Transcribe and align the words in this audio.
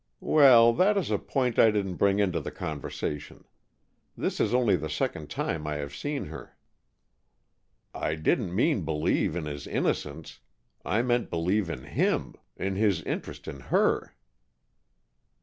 "Well, 0.33 0.73
that 0.73 0.97
is 0.97 1.11
a 1.11 1.19
point 1.19 1.59
I 1.59 1.69
didn't 1.69 1.97
bring 1.97 2.17
into 2.17 2.39
the 2.41 2.49
conversation. 2.49 3.43
This 4.17 4.39
is 4.39 4.51
only 4.51 4.75
the 4.75 4.89
second 4.89 5.29
time 5.29 5.67
I 5.67 5.75
have 5.75 5.93
seen 5.95 6.25
her." 6.25 6.57
"I 7.93 8.15
didn't 8.15 8.55
mean 8.55 8.83
believe 8.83 9.35
in 9.35 9.45
his 9.45 9.67
innocence. 9.67 10.39
I 10.83 11.03
meant, 11.03 11.29
believe 11.29 11.69
in 11.69 11.83
him, 11.83 12.33
in 12.57 12.77
his 12.77 13.03
interest 13.03 13.47
in 13.47 13.59
her?" 13.59 14.15